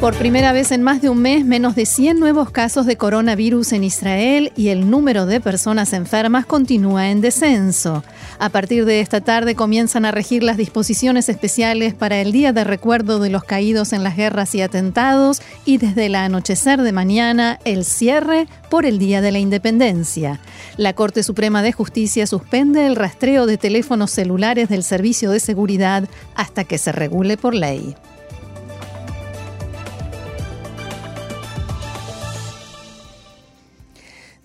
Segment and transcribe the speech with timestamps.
[0.00, 3.72] Por primera vez en más de un mes, menos de 100 nuevos casos de coronavirus
[3.72, 8.04] en Israel y el número de personas enfermas continúa en descenso.
[8.38, 12.62] A partir de esta tarde comienzan a regir las disposiciones especiales para el Día de
[12.62, 17.58] Recuerdo de los Caídos en las Guerras y Atentados y desde el anochecer de mañana
[17.64, 20.40] el cierre por el Día de la Independencia.
[20.76, 26.06] La Corte Suprema de Justicia suspende el rastreo de teléfonos celulares del Servicio de Seguridad
[26.34, 27.96] hasta que se regule por ley.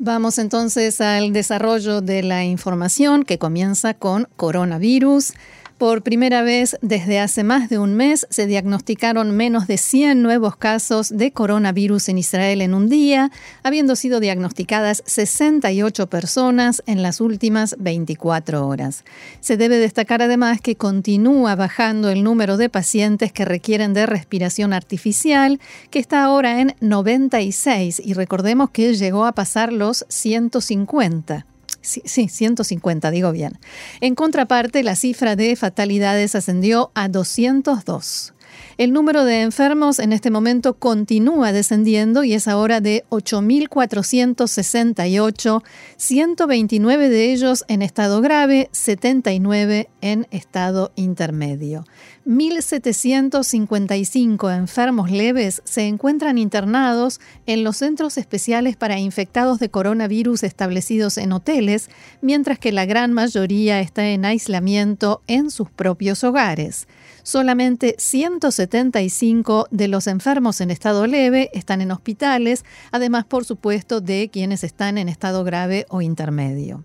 [0.03, 5.33] Vamos entonces al desarrollo de la información que comienza con coronavirus.
[5.81, 10.55] Por primera vez desde hace más de un mes se diagnosticaron menos de 100 nuevos
[10.55, 13.31] casos de coronavirus en Israel en un día,
[13.63, 19.03] habiendo sido diagnosticadas 68 personas en las últimas 24 horas.
[19.39, 24.73] Se debe destacar además que continúa bajando el número de pacientes que requieren de respiración
[24.73, 31.47] artificial, que está ahora en 96 y recordemos que llegó a pasar los 150
[31.81, 33.59] sí, 150, digo bien.
[33.99, 38.33] En contraparte, la cifra de fatalidades ascendió a 202.
[38.81, 45.61] El número de enfermos en este momento continúa descendiendo y es ahora de 8.468,
[45.97, 51.85] 129 de ellos en estado grave, 79 en estado intermedio.
[52.25, 61.19] 1.755 enfermos leves se encuentran internados en los centros especiales para infectados de coronavirus establecidos
[61.19, 66.87] en hoteles, mientras que la gran mayoría está en aislamiento en sus propios hogares.
[67.23, 74.29] Solamente 175 de los enfermos en estado leve están en hospitales, además, por supuesto, de
[74.31, 76.83] quienes están en estado grave o intermedio.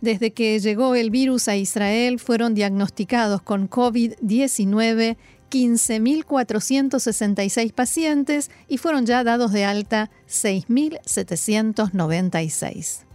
[0.00, 5.16] Desde que llegó el virus a Israel fueron diagnosticados con COVID-19
[5.52, 13.11] 15.466 pacientes y fueron ya dados de alta 6.796.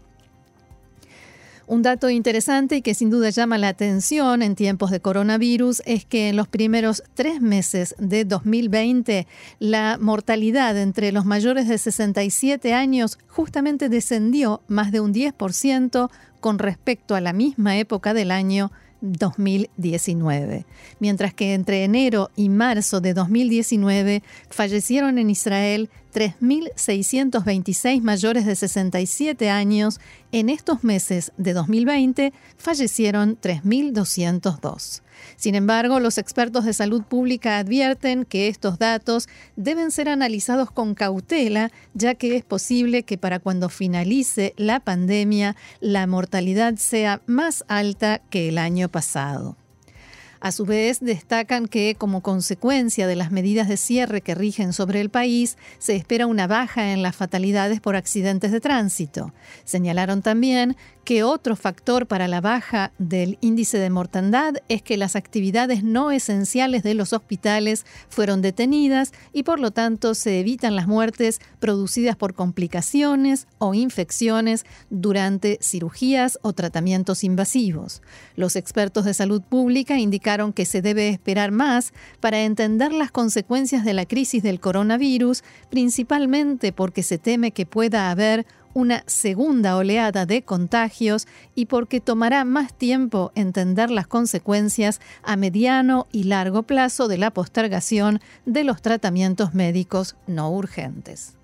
[1.69, 6.05] Un dato interesante y que sin duda llama la atención en tiempos de coronavirus es
[6.05, 9.27] que en los primeros tres meses de 2020
[9.59, 16.57] la mortalidad entre los mayores de 67 años justamente descendió más de un 10% con
[16.57, 18.71] respecto a la misma época del año
[19.01, 20.65] 2019,
[20.99, 29.49] mientras que entre enero y marzo de 2019 fallecieron en Israel 3.626 mayores de 67
[29.49, 29.99] años,
[30.31, 35.01] en estos meses de 2020 fallecieron 3.202.
[35.35, 40.95] Sin embargo, los expertos de salud pública advierten que estos datos deben ser analizados con
[40.95, 47.63] cautela, ya que es posible que para cuando finalice la pandemia la mortalidad sea más
[47.67, 49.57] alta que el año pasado.
[50.39, 55.01] A su vez, destacan que como consecuencia de las medidas de cierre que rigen sobre
[55.01, 59.33] el país, se espera una baja en las fatalidades por accidentes de tránsito.
[59.65, 65.15] Señalaron también que otro factor para la baja del índice de mortandad es que las
[65.15, 70.85] actividades no esenciales de los hospitales fueron detenidas y por lo tanto se evitan las
[70.85, 78.01] muertes producidas por complicaciones o infecciones durante cirugías o tratamientos invasivos.
[78.35, 83.85] Los expertos de salud pública indicaron que se debe esperar más para entender las consecuencias
[83.85, 88.45] de la crisis del coronavirus, principalmente porque se teme que pueda haber
[88.77, 96.05] una segunda oleada de contagios y porque tomará más tiempo entender las consecuencias a mediano
[96.11, 101.36] y largo plazo de la postergación de los tratamientos médicos no urgentes.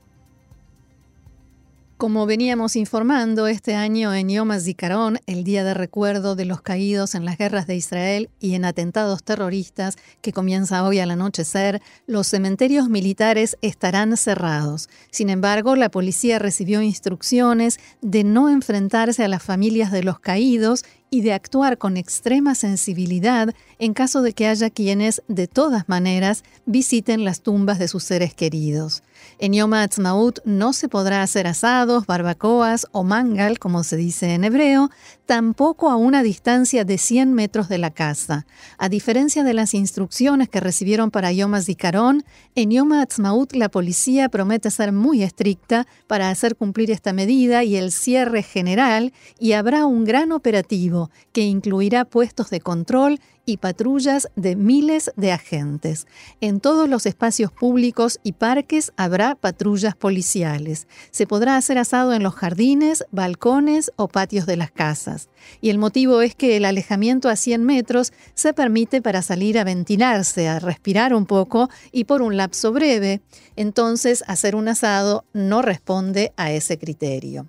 [2.03, 7.15] Como veníamos informando, este año en Yom HaZikaron, el día de recuerdo de los caídos
[7.15, 12.27] en las guerras de Israel y en atentados terroristas que comienza hoy al anochecer, los
[12.27, 14.89] cementerios militares estarán cerrados.
[15.11, 20.83] Sin embargo, la policía recibió instrucciones de no enfrentarse a las familias de los caídos
[21.13, 26.43] y de actuar con extrema sensibilidad en caso de que haya quienes, de todas maneras,
[26.65, 29.03] visiten las tumbas de sus seres queridos.
[29.37, 34.43] En Yom Ha'atzmaut no se podrá hacer asados, barbacoas o mangal, como se dice en
[34.43, 34.89] hebreo,
[35.27, 38.47] tampoco a una distancia de 100 metros de la casa.
[38.79, 42.25] A diferencia de las instrucciones que recibieron para Yom HaZikaron,
[42.55, 47.75] en Yom Ha'atzmaut la policía promete ser muy estricta para hacer cumplir esta medida y
[47.75, 54.29] el cierre general y habrá un gran operativo que incluirá puestos de control y patrullas
[54.35, 56.07] de miles de agentes.
[56.39, 60.87] En todos los espacios públicos y parques habrá patrullas policiales.
[61.11, 65.29] Se podrá hacer asado en los jardines, balcones o patios de las casas.
[65.61, 69.63] Y el motivo es que el alejamiento a 100 metros se permite para salir a
[69.63, 73.21] ventilarse, a respirar un poco y por un lapso breve.
[73.55, 77.47] Entonces, hacer un asado no responde a ese criterio.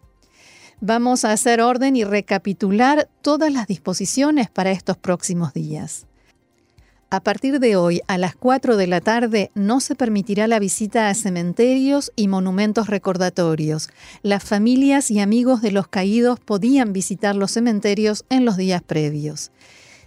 [0.81, 6.07] Vamos a hacer orden y recapitular todas las disposiciones para estos próximos días.
[7.11, 11.09] A partir de hoy, a las 4 de la tarde, no se permitirá la visita
[11.09, 13.89] a cementerios y monumentos recordatorios.
[14.23, 19.53] Las familias y amigos de los caídos podían visitar los cementerios en los días previos.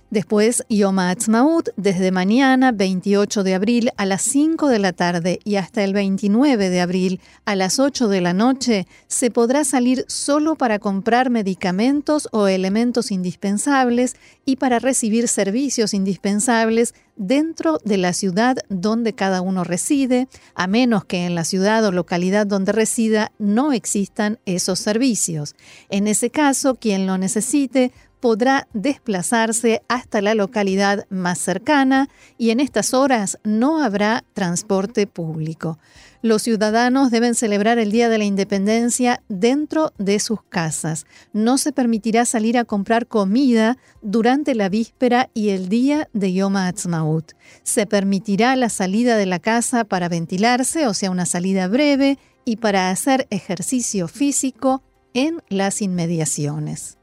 [0.09, 5.57] Después, Yom Ha'atzmaut, desde mañana 28 de abril a las 5 de la tarde y
[5.57, 10.55] hasta el 29 de abril a las 8 de la noche, se podrá salir solo
[10.55, 14.15] para comprar medicamentos o elementos indispensables
[14.45, 21.03] y para recibir servicios indispensables dentro de la ciudad donde cada uno reside, a menos
[21.03, 25.55] que en la ciudad o localidad donde resida no existan esos servicios.
[25.89, 32.59] En ese caso, quien lo necesite podrá desplazarse hasta la localidad más cercana y en
[32.59, 35.77] estas horas no habrá transporte público.
[36.23, 41.05] Los ciudadanos deben celebrar el Día de la Independencia dentro de sus casas.
[41.31, 46.55] No se permitirá salir a comprar comida durante la víspera y el día de Yom
[46.57, 47.33] Ha'atzmaut.
[47.63, 52.55] Se permitirá la salida de la casa para ventilarse, o sea, una salida breve, y
[52.55, 54.81] para hacer ejercicio físico
[55.13, 56.96] en las inmediaciones.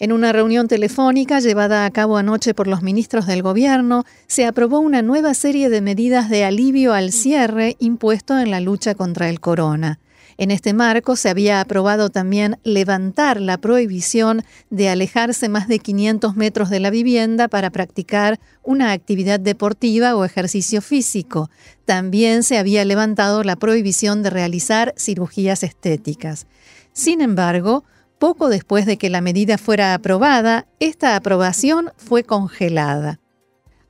[0.00, 4.78] En una reunión telefónica llevada a cabo anoche por los ministros del Gobierno, se aprobó
[4.78, 9.40] una nueva serie de medidas de alivio al cierre impuesto en la lucha contra el
[9.40, 9.98] corona.
[10.36, 16.36] En este marco se había aprobado también levantar la prohibición de alejarse más de 500
[16.36, 21.50] metros de la vivienda para practicar una actividad deportiva o ejercicio físico.
[21.86, 26.46] También se había levantado la prohibición de realizar cirugías estéticas.
[26.92, 27.82] Sin embargo,
[28.18, 33.20] poco después de que la medida fuera aprobada, esta aprobación fue congelada.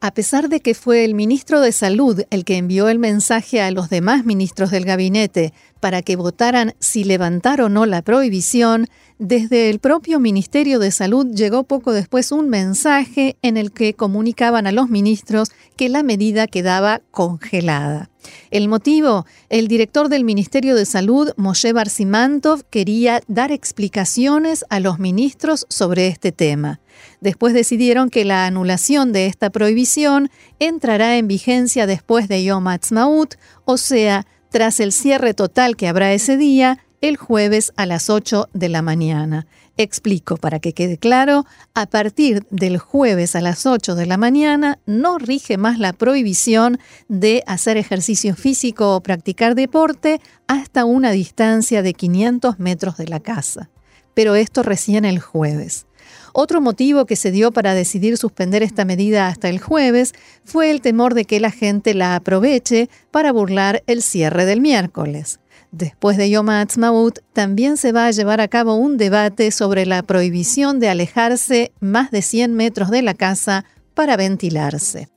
[0.00, 3.72] A pesar de que fue el ministro de Salud el que envió el mensaje a
[3.72, 8.86] los demás ministros del gabinete para que votaran si levantar o no la prohibición,
[9.18, 14.68] desde el propio Ministerio de Salud llegó poco después un mensaje en el que comunicaban
[14.68, 18.08] a los ministros que la medida quedaba congelada.
[18.50, 24.98] El motivo, el director del Ministerio de Salud, Moshe Barsimantov, quería dar explicaciones a los
[24.98, 26.80] ministros sobre este tema.
[27.20, 33.34] Después decidieron que la anulación de esta prohibición entrará en vigencia después de Yom Ha'atzmaut,
[33.64, 38.48] o sea, tras el cierre total que habrá ese día, el jueves a las 8
[38.52, 39.46] de la mañana.
[39.80, 44.80] Explico para que quede claro, a partir del jueves a las 8 de la mañana
[44.86, 51.80] no rige más la prohibición de hacer ejercicio físico o practicar deporte hasta una distancia
[51.82, 53.70] de 500 metros de la casa.
[54.14, 55.86] Pero esto recién el jueves.
[56.32, 60.12] Otro motivo que se dio para decidir suspender esta medida hasta el jueves
[60.44, 65.38] fue el temor de que la gente la aproveche para burlar el cierre del miércoles.
[65.70, 70.02] Después de Yom Ha'atzmaut, también se va a llevar a cabo un debate sobre la
[70.02, 75.08] prohibición de alejarse más de 100 metros de la casa para ventilarse.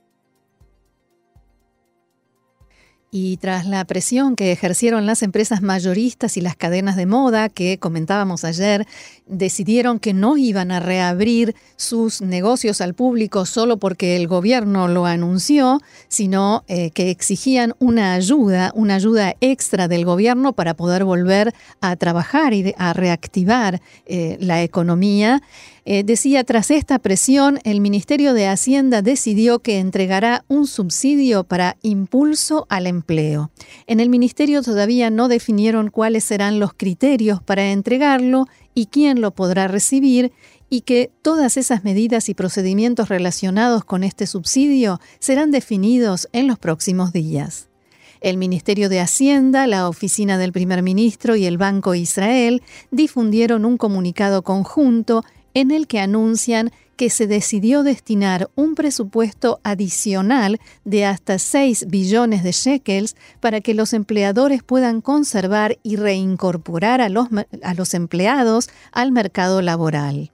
[3.14, 7.76] Y tras la presión que ejercieron las empresas mayoristas y las cadenas de moda que
[7.76, 8.86] comentábamos ayer,
[9.26, 15.04] decidieron que no iban a reabrir sus negocios al público solo porque el gobierno lo
[15.04, 21.52] anunció, sino eh, que exigían una ayuda, una ayuda extra del gobierno para poder volver
[21.82, 25.42] a trabajar y a reactivar eh, la economía.
[25.84, 31.76] Eh, decía, tras esta presión, el Ministerio de Hacienda decidió que entregará un subsidio para
[31.82, 33.50] impulso al empleo.
[33.88, 39.32] En el Ministerio todavía no definieron cuáles serán los criterios para entregarlo y quién lo
[39.32, 40.32] podrá recibir
[40.70, 46.58] y que todas esas medidas y procedimientos relacionados con este subsidio serán definidos en los
[46.58, 47.68] próximos días.
[48.22, 52.62] El Ministerio de Hacienda, la Oficina del Primer Ministro y el Banco Israel
[52.92, 60.60] difundieron un comunicado conjunto en el que anuncian que se decidió destinar un presupuesto adicional
[60.84, 67.08] de hasta 6 billones de shekels para que los empleadores puedan conservar y reincorporar a
[67.08, 67.28] los,
[67.62, 70.30] a los empleados al mercado laboral.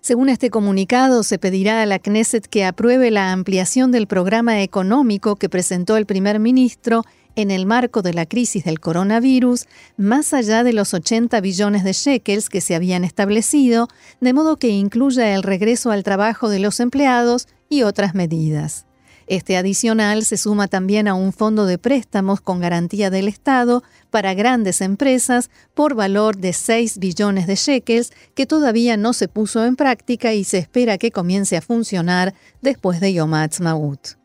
[0.00, 5.34] Según este comunicado, se pedirá a la Knesset que apruebe la ampliación del programa económico
[5.34, 7.02] que presentó el primer ministro
[7.36, 9.66] en el marco de la crisis del coronavirus,
[9.96, 13.88] más allá de los 80 billones de shekels que se habían establecido,
[14.20, 18.86] de modo que incluya el regreso al trabajo de los empleados y otras medidas.
[19.26, 24.34] Este adicional se suma también a un fondo de préstamos con garantía del Estado para
[24.34, 29.74] grandes empresas por valor de 6 billones de shekels que todavía no se puso en
[29.74, 34.15] práctica y se espera que comience a funcionar después de Yom Ha'atzmaut.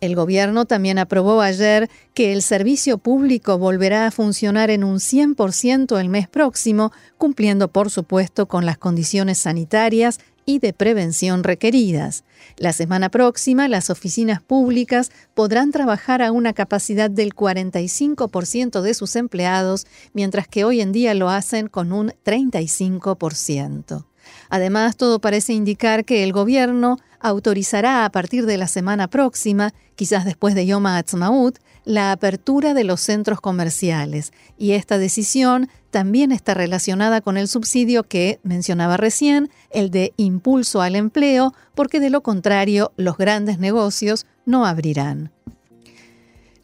[0.00, 5.98] El gobierno también aprobó ayer que el servicio público volverá a funcionar en un 100%
[5.98, 12.24] el mes próximo, cumpliendo por supuesto con las condiciones sanitarias y de prevención requeridas.
[12.56, 19.16] La semana próxima, las oficinas públicas podrán trabajar a una capacidad del 45% de sus
[19.16, 24.04] empleados, mientras que hoy en día lo hacen con un 35%.
[24.48, 30.24] Además, todo parece indicar que el gobierno autorizará a partir de la semana próxima, quizás
[30.24, 36.52] después de Yom Ha'atzmaut, la apertura de los centros comerciales, y esta decisión también está
[36.52, 42.22] relacionada con el subsidio que mencionaba recién, el de impulso al empleo, porque de lo
[42.22, 45.30] contrario los grandes negocios no abrirán.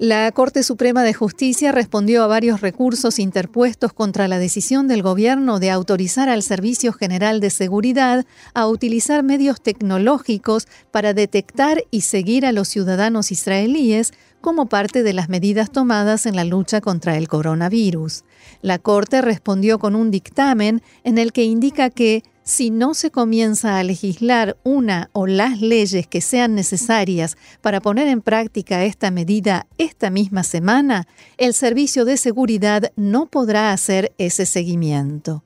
[0.03, 5.61] La Corte Suprema de Justicia respondió a varios recursos interpuestos contra la decisión del gobierno
[5.61, 12.47] de autorizar al Servicio General de Seguridad a utilizar medios tecnológicos para detectar y seguir
[12.47, 17.29] a los ciudadanos israelíes como parte de las medidas tomadas en la lucha contra el
[17.29, 18.25] coronavirus.
[18.61, 23.79] La Corte respondió con un dictamen en el que indica que si no se comienza
[23.79, 29.67] a legislar una o las leyes que sean necesarias para poner en práctica esta medida
[29.79, 31.07] esta misma semana,
[31.39, 35.45] el Servicio de Seguridad no podrá hacer ese seguimiento.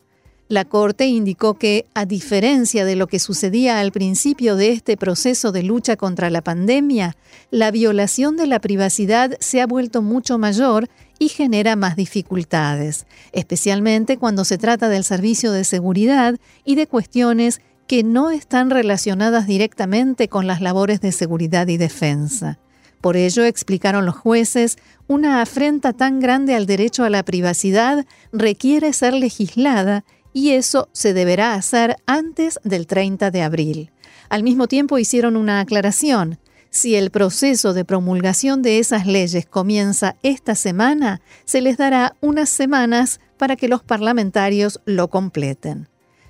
[0.49, 5.51] La Corte indicó que, a diferencia de lo que sucedía al principio de este proceso
[5.51, 7.17] de lucha contra la pandemia,
[7.51, 10.89] la violación de la privacidad se ha vuelto mucho mayor
[11.19, 17.61] y genera más dificultades, especialmente cuando se trata del servicio de seguridad y de cuestiones
[17.87, 22.59] que no están relacionadas directamente con las labores de seguridad y defensa.
[23.01, 28.93] Por ello, explicaron los jueces, una afrenta tan grande al derecho a la privacidad requiere
[28.93, 33.91] ser legislada y eso se deberá hacer antes del 30 de abril.
[34.29, 36.39] Al mismo tiempo hicieron una aclaración.
[36.71, 42.49] Si el proceso de promulgación de esas leyes comienza esta semana, se les dará unas
[42.49, 45.89] semanas para que los parlamentarios lo completen.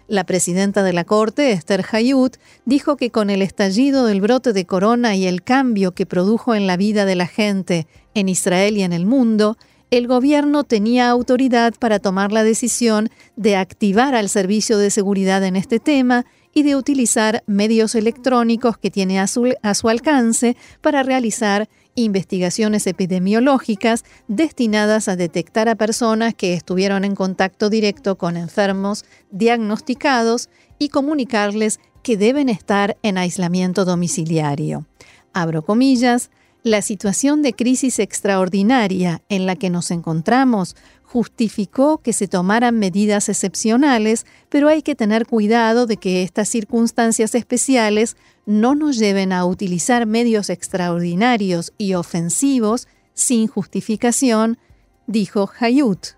[0.09, 4.65] La presidenta de la Corte, Esther Hayut, dijo que con el estallido del brote de
[4.65, 8.83] corona y el cambio que produjo en la vida de la gente en Israel y
[8.83, 9.57] en el mundo,
[9.91, 15.57] el gobierno tenía autoridad para tomar la decisión de activar al servicio de seguridad en
[15.57, 16.25] este tema
[16.57, 22.87] y de utilizar medios electrónicos que tiene a su, a su, alcance para realizar investigaciones
[22.87, 30.49] epidemiológicas destinadas a detectar a personas que estuvieron en contacto directo con enfermos diagnosticados
[30.79, 34.87] y comunicarles que deben estar en aislamiento domiciliario.
[35.35, 36.31] Abro comillas,
[36.67, 43.29] la situación de crisis extraordinaria en la que nos encontramos justificó que se tomaran medidas
[43.29, 49.45] excepcionales, pero hay que tener cuidado de que estas circunstancias especiales no nos lleven a
[49.45, 54.59] utilizar medios extraordinarios y ofensivos sin justificación,
[55.07, 56.17] dijo Hayut.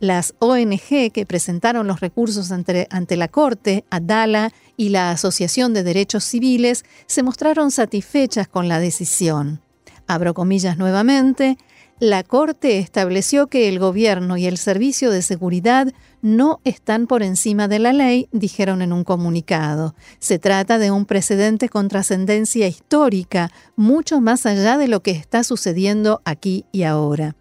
[0.00, 5.84] Las ONG que presentaron los recursos ante, ante, la Corte, Adala y la Asociación de
[5.84, 9.63] Derechos Civiles, se mostraron satisfechas con la decisión
[10.06, 11.56] abro comillas nuevamente,
[12.00, 15.92] la Corte estableció que el gobierno y el servicio de seguridad
[16.22, 19.94] no están por encima de la ley, dijeron en un comunicado.
[20.18, 25.44] Se trata de un precedente con trascendencia histórica, mucho más allá de lo que está
[25.44, 27.36] sucediendo aquí y ahora.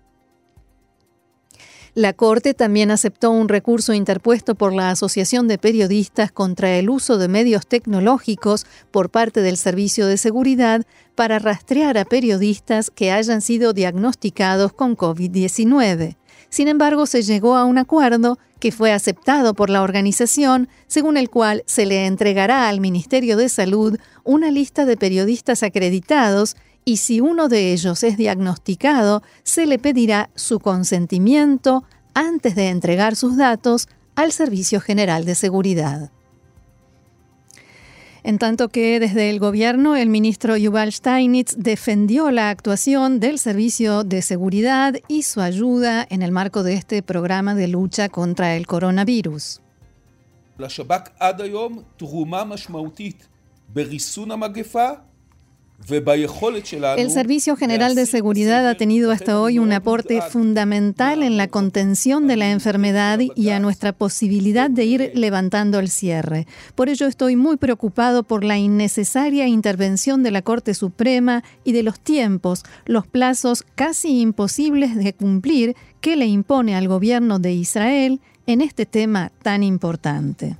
[1.95, 7.19] La Corte también aceptó un recurso interpuesto por la Asociación de Periodistas contra el uso
[7.19, 13.41] de medios tecnológicos por parte del Servicio de Seguridad para rastrear a periodistas que hayan
[13.41, 16.17] sido diagnosticados con COVID-19.
[16.49, 21.29] Sin embargo, se llegó a un acuerdo que fue aceptado por la organización, según el
[21.29, 27.21] cual se le entregará al Ministerio de Salud una lista de periodistas acreditados y si
[27.21, 33.87] uno de ellos es diagnosticado, se le pedirá su consentimiento antes de entregar sus datos
[34.15, 36.11] al Servicio General de Seguridad.
[38.25, 44.05] En tanto que desde el gobierno, el ministro Yuval Steinitz defendió la actuación del Servicio
[44.05, 48.65] de Seguridad y su ayuda en el marco de este programa de lucha contra el
[48.65, 49.59] coronavirus.
[56.97, 62.25] El Servicio General de Seguridad ha tenido hasta hoy un aporte fundamental en la contención
[62.27, 66.47] de la enfermedad y a nuestra posibilidad de ir levantando el cierre.
[66.75, 71.83] Por ello estoy muy preocupado por la innecesaria intervención de la Corte Suprema y de
[71.83, 78.21] los tiempos, los plazos casi imposibles de cumplir que le impone al gobierno de Israel
[78.47, 80.55] en este tema tan importante.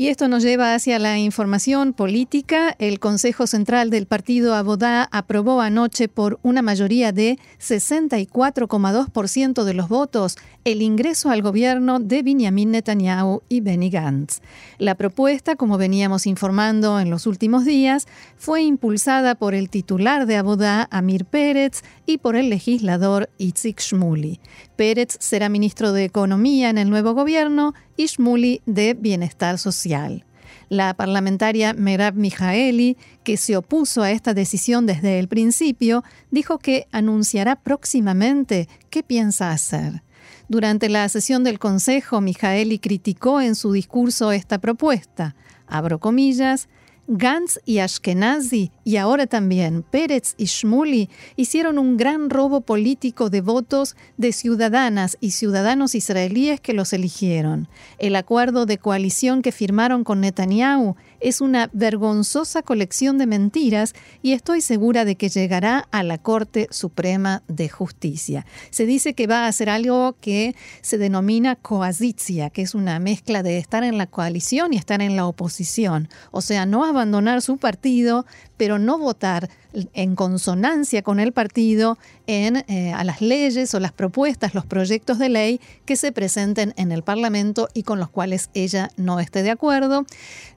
[0.00, 2.74] Y esto nos lleva hacia la información política.
[2.78, 9.90] El Consejo Central del Partido Abodá aprobó anoche por una mayoría de 64,2% de los
[9.90, 14.40] votos el ingreso al gobierno de Benjamin Netanyahu y Benny Gantz.
[14.78, 20.36] La propuesta, como veníamos informando en los últimos días, fue impulsada por el titular de
[20.36, 24.40] Abodá, Amir Pérez, y por el legislador Itzik Shmuli.
[24.76, 30.24] Pérez será ministro de Economía en el nuevo gobierno y Shmuli de Bienestar Social.
[30.68, 36.86] La parlamentaria Merab Mijaeli, que se opuso a esta decisión desde el principio, dijo que
[36.92, 40.02] anunciará próximamente qué piensa hacer.
[40.50, 45.36] Durante la sesión del Consejo, Mijaeli criticó en su discurso esta propuesta.
[45.68, 46.68] Abro comillas,
[47.06, 53.42] Gantz y Ashkenazi, y ahora también Pérez y Shmuli, hicieron un gran robo político de
[53.42, 57.68] votos de ciudadanas y ciudadanos israelíes que los eligieron.
[57.98, 64.32] El acuerdo de coalición que firmaron con Netanyahu es una vergonzosa colección de mentiras y
[64.32, 68.46] estoy segura de que llegará a la Corte Suprema de Justicia.
[68.70, 73.42] Se dice que va a hacer algo que se denomina coasitia, que es una mezcla
[73.42, 76.08] de estar en la coalición y estar en la oposición.
[76.30, 78.26] O sea, no abandonar su partido,
[78.60, 79.48] pero no votar
[79.94, 85.18] en consonancia con el partido en, eh, a las leyes o las propuestas, los proyectos
[85.18, 89.42] de ley que se presenten en el Parlamento y con los cuales ella no esté
[89.42, 90.04] de acuerdo.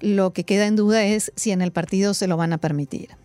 [0.01, 3.23] Lo que queda en duda es si en el partido se lo van a permitir.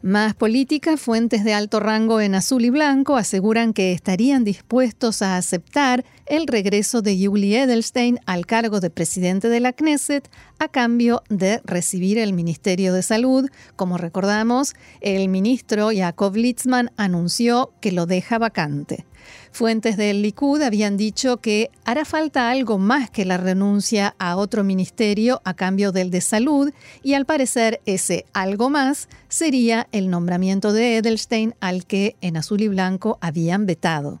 [0.00, 5.36] Más política, fuentes de alto rango en azul y blanco aseguran que estarían dispuestos a
[5.36, 11.24] aceptar el regreso de Yuli Edelstein al cargo de presidente de la Knesset a cambio
[11.28, 13.50] de recibir el Ministerio de Salud.
[13.74, 19.04] Como recordamos, el ministro Jacob Litzman anunció que lo deja vacante.
[19.52, 24.62] Fuentes del Likud habían dicho que hará falta algo más que la renuncia a otro
[24.64, 30.72] ministerio a cambio del de salud y al parecer ese algo más sería el nombramiento
[30.72, 34.20] de Edelstein al que en azul y blanco habían vetado.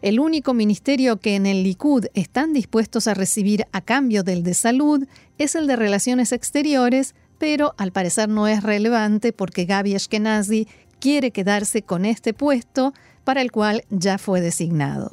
[0.00, 4.54] El único ministerio que en el Likud están dispuestos a recibir a cambio del de
[4.54, 5.06] salud
[5.38, 10.66] es el de Relaciones Exteriores, pero al parecer no es relevante porque Gaby Ashkenazi
[10.98, 15.10] quiere quedarse con este puesto para el cual ya fue designado.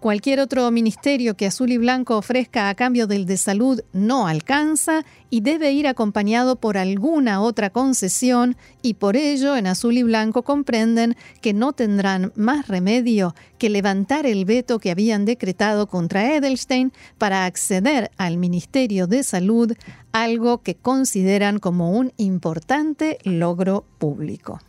[0.00, 5.04] Cualquier otro ministerio que Azul y Blanco ofrezca a cambio del de salud no alcanza
[5.28, 10.42] y debe ir acompañado por alguna otra concesión y por ello en Azul y Blanco
[10.42, 16.94] comprenden que no tendrán más remedio que levantar el veto que habían decretado contra Edelstein
[17.18, 19.74] para acceder al Ministerio de Salud,
[20.12, 24.60] algo que consideran como un importante logro público.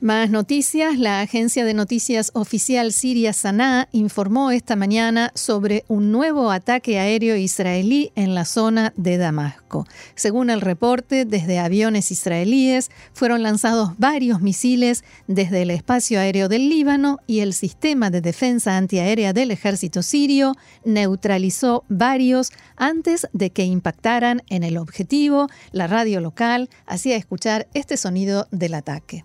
[0.00, 0.96] Más noticias.
[0.96, 7.34] La agencia de noticias oficial siria Sanaa informó esta mañana sobre un nuevo ataque aéreo
[7.34, 9.88] israelí en la zona de Damasco.
[10.14, 16.68] Según el reporte, desde aviones israelíes fueron lanzados varios misiles desde el espacio aéreo del
[16.68, 23.64] Líbano y el sistema de defensa antiaérea del ejército sirio neutralizó varios antes de que
[23.64, 25.48] impactaran en el objetivo.
[25.72, 29.24] La radio local hacía escuchar este sonido del ataque.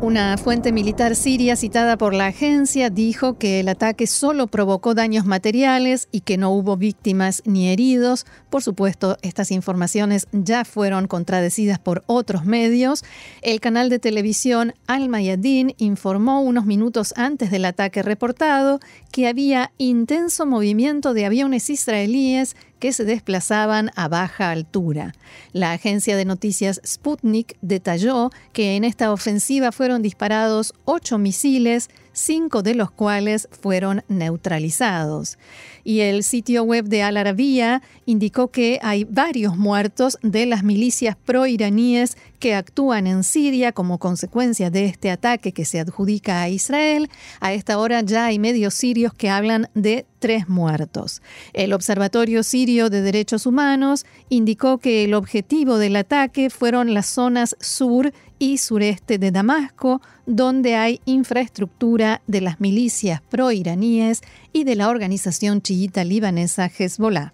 [0.00, 5.26] Una fuente militar siria citada por la agencia dijo que el ataque solo provocó daños
[5.26, 8.24] materiales y que no hubo víctimas ni heridos.
[8.48, 13.02] Por supuesto, estas informaciones ya fueron contradecidas por otros medios.
[13.42, 18.78] El canal de televisión Al Mayadin informó unos minutos antes del ataque reportado
[19.10, 25.14] que había intenso movimiento de aviones israelíes que se desplazaban a baja altura.
[25.52, 31.88] La agencia de noticias Sputnik detalló que en esta ofensiva fueron disparados ocho misiles,
[32.18, 35.38] cinco de los cuales fueron neutralizados.
[35.84, 41.16] Y el sitio web de Al Arabiya indicó que hay varios muertos de las milicias
[41.16, 47.08] pro-iraníes que actúan en Siria como consecuencia de este ataque que se adjudica a Israel.
[47.40, 51.22] A esta hora ya hay medios sirios que hablan de tres muertos.
[51.52, 57.56] El Observatorio Sirio de Derechos Humanos indicó que el objetivo del ataque fueron las zonas
[57.60, 64.22] sur y sureste de Damasco, donde hay infraestructura de las milicias pro-iraníes
[64.52, 67.32] y de la organización chiita libanesa Hezbollah.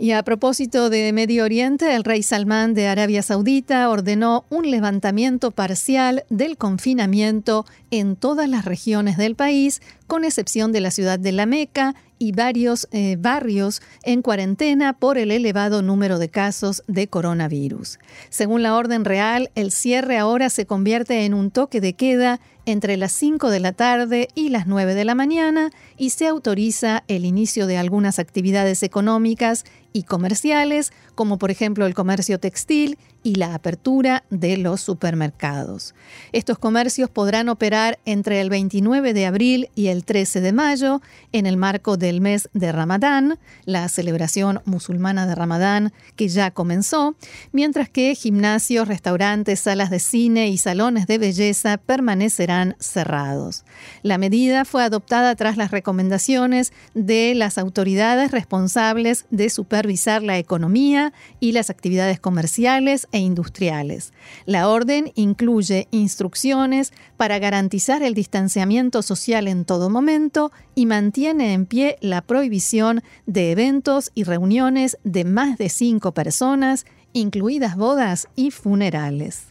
[0.00, 5.50] Y a propósito de Medio Oriente, el rey Salmán de Arabia Saudita ordenó un levantamiento
[5.50, 11.30] parcial del confinamiento en todas las regiones del país, con excepción de la ciudad de
[11.30, 17.06] La Meca y varios eh, barrios en cuarentena por el elevado número de casos de
[17.06, 18.00] coronavirus.
[18.28, 22.96] Según la orden real, el cierre ahora se convierte en un toque de queda entre
[22.96, 27.24] las 5 de la tarde y las 9 de la mañana y se autoriza el
[27.24, 33.54] inicio de algunas actividades económicas y comerciales, como por ejemplo el comercio textil y la
[33.54, 35.94] apertura de los supermercados.
[36.32, 41.02] Estos comercios podrán operar entre el 29 de abril y el 13 de mayo
[41.32, 47.14] en el marco del mes de Ramadán, la celebración musulmana de Ramadán que ya comenzó,
[47.52, 53.64] mientras que gimnasios, restaurantes, salas de cine y salones de belleza permanecerán cerrados.
[54.02, 61.12] La medida fue adoptada tras las recomendaciones de las autoridades responsables de supervisar la economía
[61.38, 64.12] y las actividades comerciales e industriales.
[64.46, 71.66] La orden incluye instrucciones para garantizar el distanciamiento social en todo momento y mantiene en
[71.66, 78.50] pie la prohibición de eventos y reuniones de más de cinco personas, incluidas bodas y
[78.50, 79.49] funerales.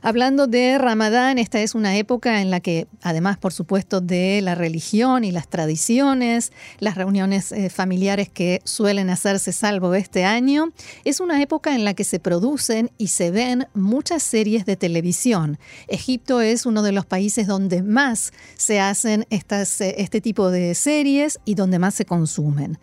[0.00, 4.54] Hablando de Ramadán, esta es una época en la que, además, por supuesto, de la
[4.54, 10.70] religión y las tradiciones, las reuniones eh, familiares que suelen hacerse salvo este año,
[11.04, 15.58] es una época en la que se producen y se ven muchas series de televisión.
[15.88, 20.76] Egipto es uno de los países donde más se hacen estas, eh, este tipo de
[20.76, 22.78] series y donde más se consumen.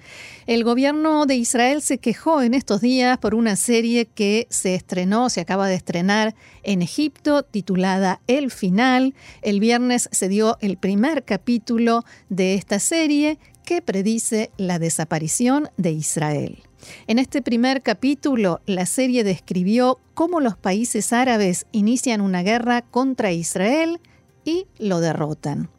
[0.48, 5.30] El gobierno de Israel se quejó en estos días por una serie que se estrenó,
[5.30, 7.05] se acaba de estrenar en Egipto,
[7.52, 9.14] titulada El Final.
[9.42, 15.92] El viernes se dio el primer capítulo de esta serie que predice la desaparición de
[15.92, 16.64] Israel.
[17.08, 23.32] En este primer capítulo, la serie describió cómo los países árabes inician una guerra contra
[23.32, 24.00] Israel
[24.44, 25.70] y lo derrotan.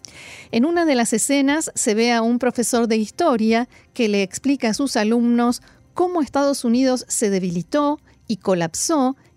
[0.50, 4.70] En una de las escenas se ve a un profesor de historia que le explica
[4.70, 5.62] a sus alumnos
[5.94, 9.16] cómo Estados Unidos se debilitó y colapsó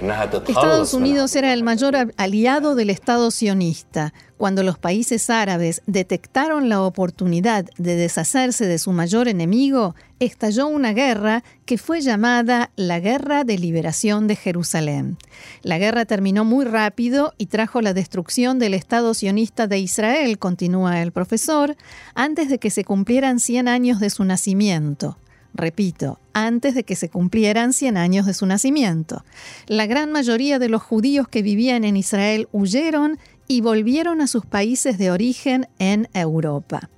[0.00, 4.14] Estados Unidos era el mayor aliado del Estado sionista.
[4.36, 10.92] Cuando los países árabes detectaron la oportunidad de deshacerse de su mayor enemigo, estalló una
[10.92, 15.18] guerra que fue llamada la Guerra de Liberación de Jerusalén.
[15.62, 21.02] La guerra terminó muy rápido y trajo la destrucción del Estado sionista de Israel, continúa
[21.02, 21.76] el profesor,
[22.14, 25.18] antes de que se cumplieran 100 años de su nacimiento
[25.58, 29.24] repito, antes de que se cumplieran 100 años de su nacimiento.
[29.66, 33.18] La gran mayoría de los judíos que vivían en Israel huyeron
[33.48, 36.88] y volvieron a sus países de origen en Europa.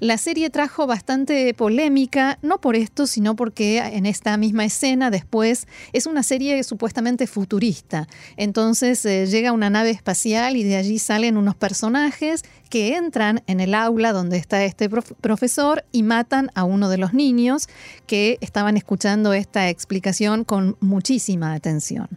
[0.00, 5.66] La serie trajo bastante polémica, no por esto, sino porque en esta misma escena después
[5.92, 8.08] es una serie supuestamente futurista.
[8.36, 12.42] Entonces eh, llega una nave espacial y de allí salen unos personajes
[12.74, 17.14] que entran en el aula donde está este profesor y matan a uno de los
[17.14, 17.68] niños
[18.08, 22.08] que estaban escuchando esta explicación con muchísima atención.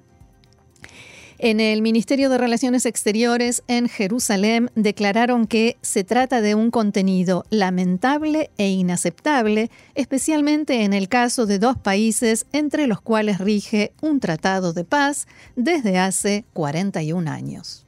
[1.38, 7.46] En el Ministerio de Relaciones Exteriores en Jerusalén declararon que se trata de un contenido
[7.52, 14.20] lamentable e inaceptable, especialmente en el caso de dos países entre los cuales rige un
[14.20, 17.87] tratado de paz desde hace 41 años.